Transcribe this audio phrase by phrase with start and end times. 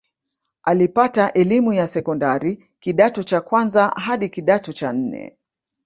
[0.63, 5.37] Alipata elimu ya sekondari kidato cha kwanza hadi kidato cha nne